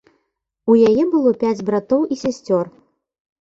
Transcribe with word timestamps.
У 0.71 0.77
яе 0.91 1.03
было 1.13 1.33
пяць 1.43 1.65
братоў 1.67 2.01
і 2.17 2.19
сясцёр. 2.23 2.65